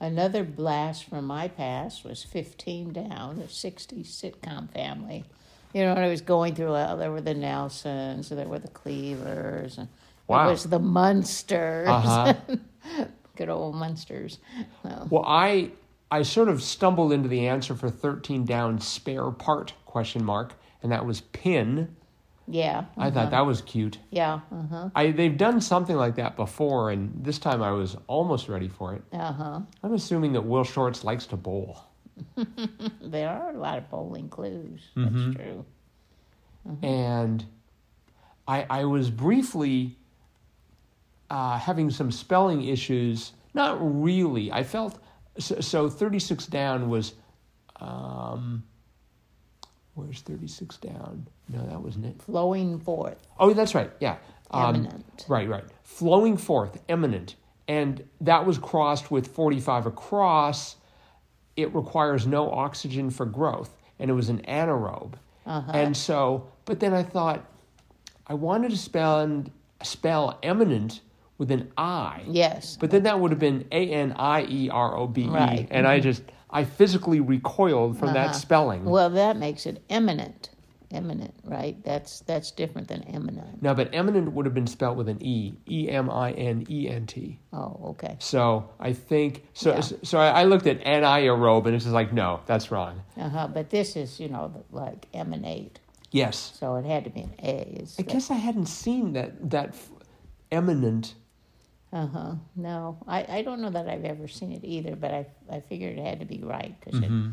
Another 0.00 0.42
blast 0.42 1.04
from 1.04 1.26
my 1.26 1.46
past 1.48 2.02
was 2.04 2.24
15 2.24 2.92
down, 2.92 3.36
the 3.36 3.44
60s 3.48 4.08
sitcom 4.10 4.68
family. 4.70 5.24
You 5.72 5.84
know, 5.84 5.94
when 5.94 6.04
I 6.04 6.08
was 6.08 6.20
going 6.20 6.54
through, 6.54 6.72
uh, 6.74 6.96
there 6.96 7.10
were 7.10 7.20
the 7.20 7.34
Nelsons, 7.34 8.28
there 8.28 8.46
were 8.48 8.58
the 8.58 8.68
Cleavers, 8.68 9.78
and 9.78 9.88
Wow. 10.28 10.48
it 10.48 10.52
was 10.52 10.64
the 10.64 10.78
Munsters. 10.78 11.88
Uh-huh. 11.88 12.34
Good 13.36 13.48
old 13.48 13.74
Munsters. 13.74 14.38
So, 14.82 15.06
Well, 15.10 15.24
I 15.26 15.70
I 16.10 16.22
sort 16.22 16.48
of 16.48 16.62
stumbled 16.62 17.12
into 17.12 17.28
the 17.28 17.48
answer 17.48 17.74
for 17.74 17.88
13 17.88 18.44
down 18.44 18.78
spare 18.80 19.30
part 19.30 19.72
question 19.86 20.22
mark, 20.24 20.52
and 20.82 20.92
that 20.92 21.06
was 21.06 21.22
pin. 21.22 21.96
yeah. 22.46 22.84
I 22.98 23.10
thought 23.10 23.30
that 23.30 23.46
was 23.46 23.62
cute. 23.62 23.98
Yeah. 24.10 24.40
Uh 24.52 24.62
huh. 24.70 24.88
I 24.94 25.10
they've 25.12 25.36
done 25.36 25.60
something 25.62 25.96
like 25.96 26.16
that 26.16 26.36
before, 26.36 26.90
and 26.90 27.24
this 27.24 27.38
time 27.38 27.62
I 27.62 27.70
was 27.72 27.96
almost 28.08 28.48
ready 28.48 28.68
for 28.68 28.94
it. 28.94 29.02
Uh 29.12 29.32
huh. 29.32 29.60
I'm 29.82 29.94
assuming 29.94 30.32
that 30.34 30.42
Will 30.42 30.64
Shortz 30.64 31.02
likes 31.04 31.24
to 31.26 31.36
bowl. 31.36 31.78
There 33.02 33.28
are 33.28 33.50
a 33.50 33.58
lot 33.58 33.78
of 33.78 33.90
bowling 33.90 34.28
clues. 34.28 34.80
Mm-hmm. 34.96 35.32
That's 35.32 35.36
true. 35.36 35.64
and 36.82 37.44
I, 38.48 38.66
I 38.70 38.84
was 38.84 39.10
briefly 39.10 39.96
uh, 41.30 41.58
having 41.58 41.90
some 41.90 42.10
spelling 42.10 42.64
issues. 42.64 43.32
Not 43.54 43.78
really. 43.80 44.50
I 44.52 44.62
felt 44.62 44.98
so, 45.38 45.60
so 45.60 45.88
36 45.88 46.46
down 46.46 46.88
was 46.88 47.14
um, 47.80 48.62
Where's 49.94 50.22
36 50.22 50.78
down? 50.78 51.26
No, 51.48 51.66
that 51.66 51.80
wasn't 51.80 52.06
it. 52.06 52.22
Flowing 52.22 52.78
forth, 52.80 53.18
Oh, 53.38 53.52
that's 53.52 53.74
right. 53.74 53.90
Yeah. 54.00 54.16
Um, 54.50 54.76
eminent. 54.76 55.24
Right, 55.28 55.48
right. 55.48 55.64
Flowing 55.82 56.36
forth, 56.36 56.80
eminent. 56.88 57.36
And 57.68 58.02
that 58.22 58.44
was 58.46 58.56
crossed 58.58 59.10
with 59.10 59.26
45 59.26 59.86
across. 59.86 60.76
It 61.56 61.74
requires 61.74 62.26
no 62.26 62.50
oxygen 62.50 63.10
for 63.10 63.26
growth. 63.26 63.76
And 63.98 64.10
it 64.10 64.14
was 64.14 64.28
an 64.28 64.40
anaerobe. 64.48 65.14
And 65.46 65.96
so, 65.96 66.48
but 66.64 66.80
then 66.80 66.94
I 66.94 67.02
thought, 67.02 67.44
I 68.26 68.34
wanted 68.34 68.70
to 68.70 68.76
spell, 68.76 69.44
spell 69.82 70.38
eminent 70.42 71.00
with 71.38 71.50
an 71.50 71.70
I. 71.76 72.22
Yes. 72.28 72.76
But 72.80 72.90
then 72.90 73.02
that 73.04 73.18
would 73.18 73.30
have 73.32 73.40
been 73.40 73.66
A 73.72 73.90
N 73.90 74.12
I 74.16 74.44
E 74.48 74.70
R 74.70 74.96
O 74.96 75.06
B 75.06 75.22
E. 75.24 75.28
Right. 75.28 75.68
And 75.70 75.86
I 75.86 75.98
just, 76.00 76.22
I 76.50 76.64
physically 76.64 77.20
recoiled 77.20 77.98
from 77.98 78.12
that 78.14 78.26
Uh-huh. 78.30 78.32
spelling. 78.34 78.84
Well, 78.84 79.10
that 79.10 79.36
makes 79.36 79.66
it 79.66 79.82
eminent. 79.90 80.50
Eminent, 80.92 81.34
right? 81.44 81.82
That's 81.84 82.20
that's 82.20 82.50
different 82.50 82.88
than 82.88 83.02
eminent. 83.04 83.62
now, 83.62 83.72
but 83.74 83.88
eminent 83.94 84.32
would 84.32 84.44
have 84.46 84.54
been 84.54 84.66
spelled 84.66 84.96
with 84.98 85.08
an 85.08 85.18
E, 85.22 85.54
E 85.68 85.88
M 85.88 86.10
I 86.10 86.32
N 86.32 86.66
E 86.68 86.88
N 86.88 87.06
T. 87.06 87.38
Oh, 87.52 87.80
okay. 87.90 88.16
So 88.18 88.68
I 88.78 88.92
think 88.92 89.46
so. 89.54 89.70
Yeah. 89.74 89.80
So 90.02 90.18
I 90.18 90.28
I 90.28 90.44
looked 90.44 90.66
at 90.66 90.80
anaerobe, 90.84 91.66
and 91.66 91.74
it's 91.74 91.84
just 91.84 91.94
like, 91.94 92.12
no, 92.12 92.40
that's 92.46 92.70
wrong. 92.70 93.02
Uh 93.16 93.28
huh. 93.28 93.48
But 93.48 93.70
this 93.70 93.96
is, 93.96 94.20
you 94.20 94.28
know, 94.28 94.52
like 94.70 95.06
emanate. 95.14 95.78
Yes, 96.10 96.52
So 96.60 96.76
it 96.76 96.84
had 96.84 97.04
to 97.04 97.10
be 97.10 97.22
an 97.22 97.32
A. 97.42 97.80
Is 97.82 97.96
I 97.98 98.02
guess 98.02 98.30
I 98.30 98.34
hadn't 98.34 98.66
seen 98.66 99.14
that 99.14 99.50
that 99.50 99.68
f- 99.70 99.90
eminent. 100.50 101.14
Uh 101.92 102.06
huh. 102.06 102.34
No, 102.56 102.98
I, 103.06 103.38
I 103.38 103.42
don't 103.42 103.60
know 103.60 103.70
that 103.70 103.88
I've 103.88 104.04
ever 104.04 104.26
seen 104.28 104.52
it 104.52 104.64
either, 104.64 104.96
but 104.96 105.12
I 105.12 105.26
I 105.50 105.60
figured 105.60 105.98
it 105.98 106.04
had 106.04 106.20
to 106.20 106.26
be 106.26 106.40
right 106.42 106.74
because 106.80 107.00
Mm-hmm. 107.00 107.28
it 107.28 107.32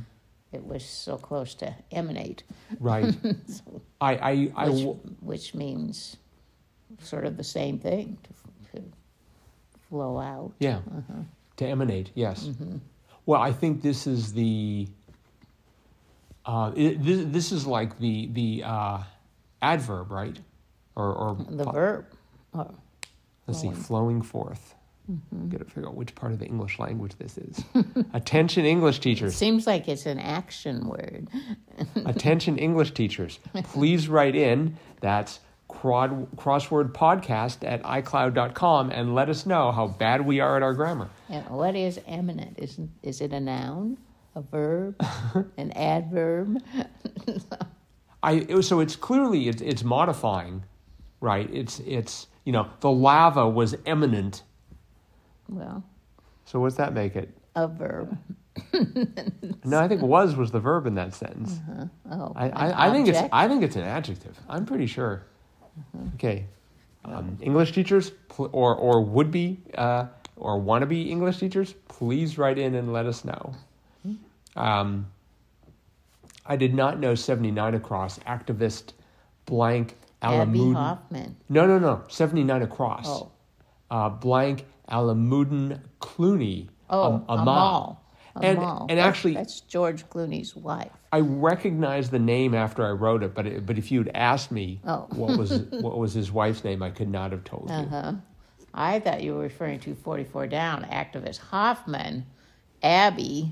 it 0.51 0.65
was 0.65 0.83
so 0.85 1.17
close 1.17 1.53
to 1.55 1.73
emanate, 1.91 2.43
Right. 2.79 3.13
so, 3.47 3.81
I 4.01 4.13
I, 4.15 4.51
I 4.55 4.69
which, 4.69 4.97
which 5.21 5.55
means 5.55 6.17
sort 7.01 7.25
of 7.25 7.37
the 7.37 7.43
same 7.43 7.77
thing 7.79 8.17
to, 8.23 8.79
to 8.79 8.83
flow 9.89 10.17
out. 10.19 10.51
yeah 10.59 10.77
Uh-huh. 10.77 11.13
to 11.57 11.65
emanate. 11.67 12.11
Yes. 12.15 12.45
Mm-hmm. 12.45 12.77
Well, 13.25 13.41
I 13.41 13.51
think 13.53 13.81
this 13.81 14.07
is 14.07 14.33
the. 14.33 14.87
Uh, 16.45 16.71
it, 16.75 17.03
this, 17.03 17.25
this 17.27 17.51
is 17.51 17.67
like 17.67 17.99
the 17.99 18.27
the 18.33 18.63
uh, 18.65 18.99
adverb, 19.61 20.09
right? 20.11 20.37
Or 20.95 21.13
or 21.13 21.37
The 21.47 21.65
verb. 21.65 22.05
Oh, 22.53 22.71
let's 23.45 23.61
see, 23.61 23.71
flowing 23.71 24.21
forth. 24.23 24.73
Mm-hmm. 25.09 25.49
Got 25.49 25.59
to 25.59 25.65
figure 25.65 25.87
out 25.87 25.95
which 25.95 26.13
part 26.13 26.31
of 26.33 26.39
the 26.39 26.45
English 26.45 26.77
language 26.77 27.13
this 27.17 27.37
is. 27.37 27.63
Attention, 28.13 28.65
English 28.65 28.97
it 28.97 29.01
teachers. 29.01 29.35
seems 29.35 29.65
like 29.65 29.87
it's 29.87 30.05
an 30.05 30.19
action 30.19 30.87
word. 30.87 31.27
Attention, 32.05 32.57
English 32.57 32.91
teachers. 32.91 33.39
Please 33.63 34.07
write 34.07 34.35
in. 34.35 34.77
That's 35.01 35.39
crod, 35.67 36.27
crossword 36.35 36.91
podcast 36.91 37.67
at 37.67 37.81
iCloud.com 37.83 38.91
and 38.91 39.15
let 39.15 39.29
us 39.29 39.45
know 39.45 39.71
how 39.71 39.87
bad 39.87 40.25
we 40.25 40.39
are 40.41 40.57
at 40.57 40.63
our 40.63 40.73
grammar. 40.73 41.09
And 41.29 41.47
what 41.49 41.75
is 41.75 41.99
eminent? 42.05 42.59
Is 42.59 42.79
is 43.01 43.21
it 43.21 43.31
a 43.31 43.39
noun, 43.39 43.97
a 44.35 44.41
verb, 44.41 44.95
an 45.57 45.71
adverb? 45.71 46.61
I 48.21 48.45
it 48.49 48.63
so 48.63 48.79
it's 48.79 48.95
clearly 48.95 49.47
it's, 49.47 49.61
it's 49.61 49.83
modifying, 49.83 50.63
right? 51.21 51.49
It's 51.53 51.79
it's 51.79 52.27
you 52.43 52.51
know 52.51 52.67
the 52.81 52.91
lava 52.91 53.47
was 53.47 53.75
eminent. 53.85 54.43
Well, 55.49 55.83
So 56.45 56.59
what's 56.59 56.75
that 56.77 56.93
make 56.93 57.15
it? 57.15 57.35
a 57.55 57.67
verb. 57.67 58.17
No, 59.63 59.79
I 59.79 59.87
think 59.87 60.01
was 60.01 60.35
was 60.35 60.51
the 60.51 60.59
verb 60.59 60.85
in 60.87 60.95
that 60.95 61.13
sentence. 61.13 61.59
Oh, 62.11 62.33
I, 62.35 62.49
I, 62.49 62.87
I 62.87 62.91
think 62.91 63.07
it's? 63.07 63.19
I 63.31 63.47
think 63.47 63.63
it's 63.63 63.75
an 63.75 63.83
adjective. 63.83 64.37
I'm 64.49 64.65
pretty 64.65 64.85
sure. 64.87 65.23
Okay, 66.15 66.45
um, 67.05 67.37
English 67.41 67.71
teachers 67.73 68.11
pl- 68.29 68.49
or 68.51 68.75
or 68.75 69.01
would 69.01 69.31
be 69.31 69.59
uh, 69.77 70.05
or 70.35 70.59
be 70.85 71.09
English 71.11 71.37
teachers, 71.39 71.73
please 71.87 72.37
write 72.37 72.57
in 72.57 72.75
and 72.75 72.91
let 72.91 73.05
us 73.05 73.23
know. 73.23 73.53
Um, 74.55 75.07
I 76.45 76.55
did 76.55 76.73
not 76.73 76.99
know 76.99 77.15
79 77.15 77.75
across 77.75 78.19
activist 78.19 78.93
blank 79.45 79.95
Abbie 80.21 80.73
Hoffman. 80.73 81.35
No, 81.47 81.65
no, 81.67 81.77
no, 81.79 82.03
79 82.07 82.61
across. 82.63 83.07
Oh, 83.07 83.31
Uh, 83.91 84.09
blank 84.09 84.65
Alamuddin 84.89 85.79
Clooney. 86.01 86.67
oh, 86.89 87.13
Am- 87.15 87.23
Amal. 87.29 87.39
Amal. 87.39 88.03
And- 88.41 88.57
Amal. 88.57 88.87
and 88.89 88.99
actually- 88.99 89.33
that's 89.33 89.61
George 89.61 90.07
Clooney's 90.09 90.55
wife. 90.55 90.91
I 91.11 91.19
recognized 91.21 92.11
the 92.11 92.19
name 92.19 92.53
after 92.53 92.85
I 92.85 92.91
wrote 92.91 93.23
it, 93.23 93.33
but 93.33 93.45
it, 93.47 93.65
but 93.65 93.77
if 93.77 93.91
you'd 93.91 94.11
asked 94.13 94.51
me 94.51 94.79
Oh. 94.85 95.07
what 95.11 95.37
was 95.37 95.51
what 95.71 95.97
was 95.97 96.13
his 96.13 96.31
wife's 96.31 96.63
name, 96.63 96.81
I 96.83 96.89
could 96.91 97.09
not 97.09 97.31
have 97.31 97.43
told 97.43 97.69
Uh 97.71 97.85
you. 98.11 98.21
I 98.73 98.99
thought 98.99 99.23
you 99.23 99.33
were 99.33 99.41
referring 99.41 99.79
to 99.81 99.95
44 99.95 100.45
Down 100.47 100.83
activist 100.83 101.39
Hoffman, 101.39 102.25
Abbie, 102.83 103.51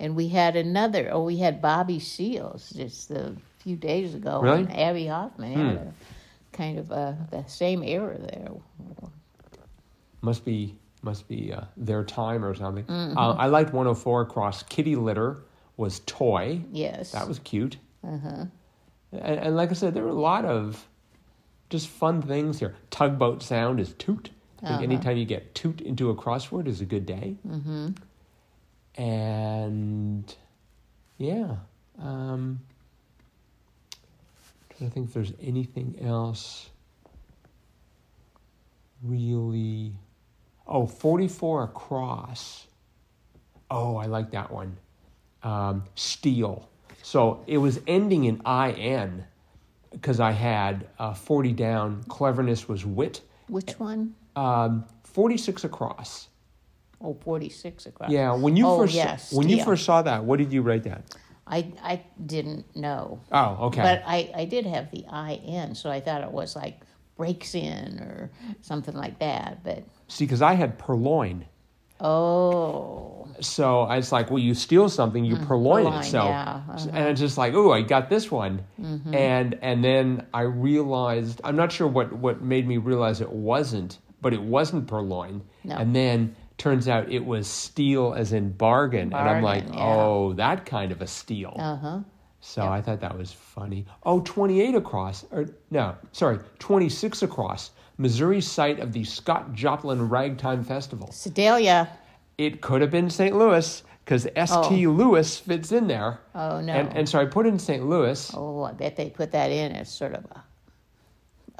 and 0.00 0.16
we 0.16 0.28
had 0.28 0.56
another. 0.56 1.10
Oh, 1.12 1.24
we 1.24 1.36
had 1.36 1.60
Bobby 1.60 1.98
Seals 1.98 2.70
just 2.70 3.10
a 3.10 3.36
few 3.58 3.76
days 3.76 4.14
ago. 4.14 4.40
Really? 4.40 4.60
And 4.62 4.76
Abbie 4.76 5.06
Hoffman 5.08 5.52
had 5.52 5.76
Hmm. 5.78 5.88
a 5.88 5.92
kind 6.56 6.78
of 6.78 6.90
uh, 6.90 7.12
the 7.30 7.44
same 7.46 7.82
era 7.82 8.16
there. 8.18 8.48
Must 10.26 10.44
be 10.44 10.74
must 11.02 11.28
be 11.28 11.52
uh, 11.52 11.60
their 11.76 12.02
time 12.02 12.44
or 12.44 12.52
something. 12.56 12.82
Mm-hmm. 12.84 13.16
Uh, 13.16 13.34
I 13.34 13.46
liked 13.46 13.72
104 13.72 14.22
across. 14.22 14.64
Kitty 14.64 14.96
litter 14.96 15.44
was 15.76 16.00
toy. 16.00 16.62
Yes. 16.72 17.12
That 17.12 17.28
was 17.28 17.38
cute. 17.38 17.76
Uh-huh. 18.02 18.46
And, 19.12 19.38
and 19.38 19.56
like 19.56 19.70
I 19.70 19.74
said, 19.74 19.94
there 19.94 20.02
were 20.02 20.08
a 20.08 20.14
lot 20.32 20.44
of 20.44 20.84
just 21.70 21.86
fun 21.86 22.22
things 22.22 22.58
here. 22.58 22.74
Tugboat 22.90 23.40
sound 23.40 23.78
is 23.78 23.92
toot. 23.92 24.30
I 24.62 24.66
think 24.66 24.72
Uh-huh. 24.72 24.82
anytime 24.82 25.16
you 25.16 25.26
get 25.26 25.54
toot 25.54 25.80
into 25.80 26.10
a 26.10 26.14
crossword 26.16 26.66
is 26.66 26.80
a 26.80 26.84
good 26.86 27.06
day. 27.06 27.36
Mm-hmm. 27.46 27.90
And 29.00 30.34
yeah, 31.18 31.54
um, 32.00 32.58
trying 34.70 34.90
to 34.90 34.94
think 34.94 35.06
if 35.08 35.14
there's 35.14 35.34
anything 35.40 35.98
else 36.02 36.68
really. 39.04 39.92
Oh, 40.66 40.86
44 40.86 41.64
across. 41.64 42.66
Oh, 43.70 43.96
I 43.96 44.06
like 44.06 44.30
that 44.32 44.50
one. 44.50 44.76
Um, 45.42 45.84
steel. 45.94 46.68
So 47.02 47.44
it 47.46 47.58
was 47.58 47.80
ending 47.86 48.24
in 48.24 48.40
IN 48.46 49.24
because 49.92 50.18
I 50.18 50.32
had 50.32 50.88
uh, 50.98 51.14
40 51.14 51.52
down. 51.52 52.02
Cleverness 52.08 52.68
was 52.68 52.84
wit. 52.84 53.20
Which 53.48 53.78
one? 53.78 54.14
Um, 54.34 54.84
46 55.04 55.64
across. 55.64 56.28
Oh, 57.00 57.14
46 57.14 57.86
across. 57.86 58.10
Yeah, 58.10 58.34
when 58.34 58.56
you 58.56 58.66
Oh, 58.66 58.78
first 58.78 58.94
yes, 58.94 59.32
when 59.32 59.48
you 59.48 59.62
first 59.62 59.84
saw 59.84 60.02
that, 60.02 60.24
what 60.24 60.38
did 60.38 60.52
you 60.52 60.62
write 60.62 60.84
that? 60.84 61.14
I, 61.46 61.72
I 61.82 62.02
didn't 62.24 62.74
know. 62.74 63.20
Oh, 63.30 63.66
okay. 63.66 63.82
But 63.82 64.02
I, 64.04 64.30
I 64.34 64.44
did 64.46 64.66
have 64.66 64.90
the 64.90 65.04
IN, 65.12 65.74
so 65.74 65.90
I 65.90 66.00
thought 66.00 66.22
it 66.22 66.32
was 66.32 66.56
like 66.56 66.80
breaks 67.16 67.54
in 67.54 68.00
or 68.00 68.30
something 68.62 68.94
like 68.94 69.18
that. 69.20 69.62
But 69.62 69.84
See, 70.08 70.24
because 70.24 70.42
I 70.42 70.54
had 70.54 70.78
purloin, 70.78 71.46
oh, 72.00 73.28
so 73.40 73.80
I 73.82 73.96
was 73.96 74.12
like, 74.12 74.30
well, 74.30 74.38
you 74.38 74.54
steal 74.54 74.88
something, 74.88 75.24
you 75.24 75.36
purloin, 75.36 75.84
purloin, 75.84 76.00
it. 76.00 76.04
So, 76.04 76.24
yeah, 76.24 76.62
uh-huh. 76.68 76.88
and 76.92 77.08
it's 77.08 77.20
just 77.20 77.36
like, 77.38 77.54
oh, 77.54 77.72
I 77.72 77.82
got 77.82 78.08
this 78.08 78.30
one, 78.30 78.64
Mm-hmm. 78.80 79.14
and 79.14 79.58
and 79.62 79.84
then 79.84 80.26
I 80.32 80.42
realized 80.42 81.40
I'm 81.44 81.56
not 81.56 81.72
sure 81.72 81.86
what 81.86 82.12
what 82.12 82.42
made 82.42 82.66
me 82.66 82.76
realize 82.78 83.20
it 83.20 83.30
wasn't, 83.32 83.98
but 84.22 84.32
it 84.32 84.42
wasn't 84.42 84.86
purloin, 84.86 85.42
No. 85.64 85.76
and 85.76 85.94
then 85.94 86.34
turns 86.58 86.88
out 86.88 87.12
it 87.12 87.24
was 87.24 87.46
steal 87.46 88.14
as 88.14 88.32
in 88.32 88.52
bargain, 88.52 89.12
and 89.12 89.28
I'm 89.28 89.42
like, 89.42 89.64
yeah. 89.66 89.84
oh, 89.84 90.32
that 90.34 90.64
kind 90.66 90.92
of 90.92 91.02
a 91.02 91.06
steal. 91.06 91.54
uh 91.58 91.76
huh. 91.76 91.98
So 92.40 92.62
I 92.62 92.80
thought 92.80 93.00
that 93.00 93.18
was 93.18 93.32
funny. 93.32 93.86
Oh, 94.04 94.20
28 94.20 94.76
across, 94.76 95.24
or 95.32 95.46
no, 95.72 95.96
sorry, 96.12 96.38
26 96.60 97.22
across, 97.22 97.72
Missouri 97.98 98.40
site 98.40 98.80
of 98.80 98.92
the 98.92 99.04
Scott 99.04 99.52
Joplin 99.52 100.08
Ragtime 100.08 100.64
Festival. 100.64 101.10
Sedalia. 101.12 101.88
It 102.38 102.60
could 102.60 102.82
have 102.82 102.90
been 102.90 103.08
St. 103.08 103.34
Louis 103.34 103.82
because 104.04 104.22
St. 104.22 104.50
Oh. 104.50 104.70
Louis 104.70 105.38
fits 105.38 105.72
in 105.72 105.86
there. 105.88 106.20
Oh 106.34 106.60
no. 106.60 106.72
And, 106.72 106.96
and 106.96 107.08
so 107.08 107.18
I 107.18 107.24
put 107.24 107.46
in 107.46 107.58
St. 107.58 107.86
Louis. 107.88 108.30
oh, 108.34 108.62
I 108.62 108.72
bet 108.72 108.96
they 108.96 109.10
put 109.10 109.32
that 109.32 109.50
in 109.50 109.72
as 109.72 109.90
sort 109.90 110.14
of 110.14 110.24
a, 110.26 110.44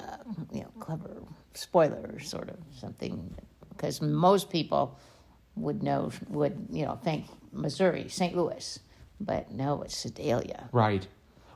uh, 0.03 0.17
you 0.53 0.61
know, 0.61 0.71
clever 0.79 1.23
spoiler 1.55 2.19
sort 2.21 2.51
of 2.51 2.57
something, 2.79 3.35
because 3.71 4.03
most 4.03 4.51
people 4.51 4.99
would 5.57 5.83
know 5.83 6.11
would 6.29 6.67
you 6.71 6.85
know 6.85 6.97
think 7.03 7.27
Missouri, 7.53 8.09
St. 8.09 8.37
Louis, 8.37 8.79
but 9.21 9.51
no, 9.51 9.83
it's 9.83 9.97
Sedalia. 9.97 10.69
Right. 10.73 11.07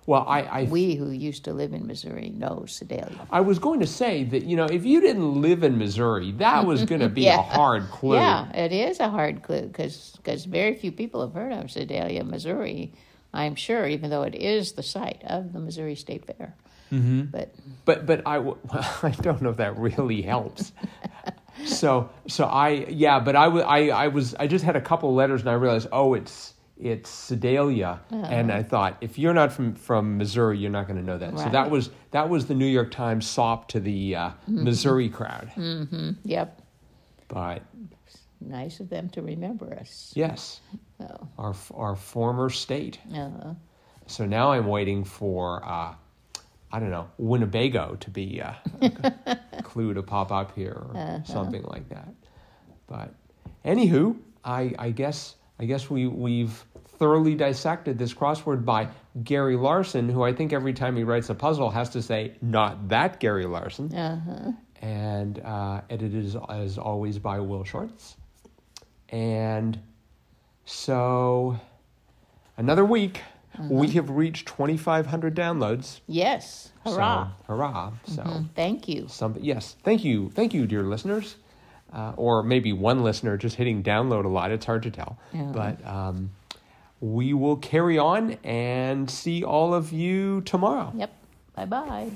Well, 0.07 0.25
I, 0.26 0.42
I, 0.42 0.62
We 0.64 0.95
who 0.95 1.11
used 1.11 1.45
to 1.45 1.52
live 1.52 1.73
in 1.73 1.87
Missouri 1.87 2.30
know 2.30 2.64
Sedalia. 2.66 3.26
I 3.30 3.40
was 3.42 3.59
going 3.59 3.80
to 3.80 3.87
say 3.87 4.25
that, 4.25 4.45
you 4.45 4.57
know, 4.57 4.64
if 4.64 4.85
you 4.85 5.00
didn't 5.00 5.40
live 5.40 5.62
in 5.62 5.78
Missouri, 5.78 6.33
that 6.33 6.66
was 6.66 6.85
going 6.85 7.00
to 7.00 7.09
be 7.09 7.26
a 7.28 7.37
hard 7.37 7.85
clue. 7.90 8.16
Yeah, 8.16 8.50
it 8.52 8.73
is 8.73 8.99
a 8.99 9.09
hard 9.09 9.42
clue 9.42 9.66
because 9.66 10.19
very 10.47 10.75
few 10.75 10.90
people 10.90 11.21
have 11.21 11.35
heard 11.35 11.52
of 11.52 11.71
Sedalia, 11.71 12.25
Missouri. 12.25 12.92
I'm 13.33 13.54
sure, 13.54 13.87
even 13.87 14.11
though 14.11 14.23
it 14.23 14.35
is 14.35 14.73
the 14.73 14.83
site 14.83 15.23
of 15.25 15.52
the 15.52 15.61
Missouri 15.61 15.95
State 15.95 16.25
Fair. 16.26 16.54
Mm-hmm. 16.92 17.23
But 17.26 17.54
But 17.85 18.07
but 18.07 18.26
I 18.26 18.37
w- 18.37 18.59
I 18.73 19.11
don't 19.23 19.40
know 19.42 19.50
if 19.50 19.59
that 19.59 19.76
really 19.78 20.23
helps. 20.23 20.73
so 21.64 22.11
so 22.26 22.47
I 22.47 22.87
yeah, 22.88 23.21
but 23.21 23.37
I 23.37 23.45
I 23.47 23.88
I 23.88 24.09
was 24.09 24.35
I 24.35 24.47
just 24.49 24.64
had 24.64 24.75
a 24.76 24.80
couple 24.80 25.14
letters 25.14 25.40
and 25.42 25.50
I 25.50 25.52
realized 25.54 25.87
oh 25.92 26.14
it's 26.14 26.54
it's 26.82 27.10
Sedalia 27.10 28.00
and 28.10 28.50
I 28.50 28.62
thought 28.62 28.96
if 29.00 29.18
you're 29.18 29.34
not 29.34 29.52
from 29.52 29.75
from 29.75 30.16
Missouri 30.18 30.58
you're 30.58 30.70
not 30.70 30.87
going 30.87 30.99
to 30.99 31.04
know 31.04 31.18
that. 31.18 31.38
So 31.38 31.49
that 31.50 31.70
was 31.70 31.90
that 32.10 32.28
was 32.28 32.46
the 32.46 32.54
New 32.54 32.66
York 32.66 32.90
Times 32.90 33.26
sop 33.26 33.68
to 33.68 33.80
the 33.80 34.16
uh, 34.16 34.30
Missouri 34.46 35.08
crowd. 35.08 35.50
yep, 36.25 36.62
But 37.28 37.62
nice 38.40 38.80
of 38.80 38.88
them 38.88 39.08
to 39.10 39.22
remember 39.22 39.75
us. 39.78 40.12
yes, 40.16 40.60
So, 40.99 41.28
our 41.38 41.54
our 41.75 41.96
former 41.96 42.49
state. 42.50 42.99
uh, 43.14 43.54
So 44.06 44.26
now 44.26 44.50
I'm 44.52 44.66
waiting 44.66 45.04
for, 45.04 45.62
uh, 45.64 45.94
I 46.72 46.80
don't 46.80 46.90
know, 46.90 47.08
Winnebago 47.18 47.96
to 48.00 48.10
be 48.10 48.40
uh, 48.42 48.54
a 48.82 49.62
clue 49.62 49.92
to 49.94 50.02
pop 50.02 50.32
up 50.32 50.54
here 50.56 50.72
or 50.94 51.22
something 51.26 51.62
like 51.64 51.88
that. 51.90 52.08
But 52.87 53.14
anywho, 53.64 54.16
I, 54.44 54.75
I 54.78 54.90
guess 54.90 55.37
I 55.60 55.66
guess 55.66 55.90
we 55.90 56.06
we've 56.08 56.64
thoroughly 57.00 57.35
dissected 57.35 57.99
this 57.99 58.14
crossword 58.14 58.64
by 58.64 58.87
Gary 59.25 59.57
Larson, 59.57 60.09
who 60.09 60.23
I 60.23 60.33
think 60.35 60.52
every 60.52 60.75
time 60.75 60.97
he 60.97 61.02
writes 61.02 61.30
a 61.30 61.35
puzzle 61.35 61.71
has 61.71 61.88
to 61.90 62.02
say 62.02 62.35
not 62.42 62.88
that 62.90 63.19
Gary 63.19 63.47
Larson, 63.47 63.92
uh-huh. 63.92 64.52
and 64.80 65.40
uh, 65.40 65.80
edited 65.90 66.26
as, 66.26 66.37
as 66.50 66.78
always 66.78 67.19
by 67.19 67.40
Will 67.40 67.64
Shortz. 67.64 68.16
And 69.09 69.80
so 70.64 71.59
another 72.57 72.85
week. 72.85 73.21
We 73.69 73.88
have 73.88 74.09
reached 74.09 74.47
2,500 74.49 75.35
downloads. 75.35 76.00
Yes, 76.07 76.71
hurrah! 76.87 77.26
So, 77.26 77.33
hurrah. 77.52 77.92
So, 78.07 78.23
Mm, 78.23 78.49
Thank 78.54 78.88
you. 78.88 79.07
some, 79.09 79.37
yes, 79.40 79.76
thank 79.83 80.02
you. 80.04 80.30
Thank 80.30 80.54
you, 80.54 80.66
dear 80.66 80.83
listeners. 80.85 81.35
Uh, 81.92 82.12
or 82.16 82.42
maybe 82.45 82.73
one 82.73 83.02
listener 83.02 83.37
just 83.37 83.57
hitting 83.57 83.83
download 83.83 84.25
a 84.25 84.28
lot. 84.28 84.52
It's 84.52 84.64
hard 84.64 84.85
to 84.85 84.90
tell. 84.90 85.19
Yeah. 85.35 85.50
But 85.52 85.85
um, 85.87 86.30
we 87.00 87.33
will 87.33 87.57
carry 87.57 87.99
on 87.99 88.33
and 88.45 89.11
see 89.11 89.42
all 89.42 89.75
of 89.75 89.92
you 89.92 90.42
tomorrow. 90.42 90.92
Yep. 90.95 91.12
Bye 91.57 91.64
bye. 91.66 92.11